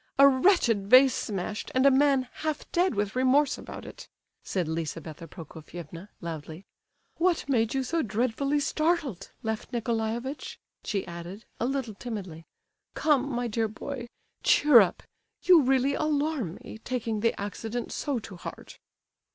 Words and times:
A 0.17 0.27
wretched 0.27 0.87
vase 0.87 1.13
smashed, 1.13 1.69
and 1.75 1.85
a 1.85 1.91
man 1.91 2.27
half 2.41 2.65
dead 2.71 2.95
with 2.95 3.15
remorse 3.15 3.59
about 3.59 3.85
it," 3.85 4.09
said 4.41 4.67
Lizabetha 4.67 5.27
Prokofievna, 5.27 6.09
loudly. 6.21 6.65
"What 7.17 7.47
made 7.47 7.75
you 7.75 7.83
so 7.83 8.01
dreadfully 8.01 8.59
startled, 8.61 9.31
Lef 9.43 9.71
Nicolaievitch?" 9.71 10.57
she 10.83 11.05
added, 11.05 11.45
a 11.59 11.67
little 11.67 11.93
timidly. 11.93 12.47
"Come, 12.95 13.29
my 13.31 13.47
dear 13.47 13.67
boy! 13.67 14.07
cheer 14.41 14.79
up. 14.81 15.03
You 15.43 15.61
really 15.61 15.93
alarm 15.93 16.57
me, 16.63 16.79
taking 16.79 17.19
the 17.19 17.39
accident 17.39 17.91
so 17.91 18.17
to 18.17 18.37
heart." 18.37 18.79